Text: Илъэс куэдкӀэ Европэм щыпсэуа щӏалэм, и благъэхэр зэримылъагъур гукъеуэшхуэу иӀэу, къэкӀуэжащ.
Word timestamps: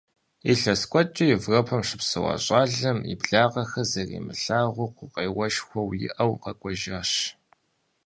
Илъэс 0.51 0.81
куэдкӀэ 0.91 1.25
Европэм 1.37 1.81
щыпсэуа 1.87 2.33
щӏалэм, 2.43 2.97
и 3.13 3.13
благъэхэр 3.19 3.87
зэримылъагъур 3.91 4.91
гукъеуэшхуэу 4.97 5.89
иӀэу, 6.05 6.31
къэкӀуэжащ. 6.43 7.11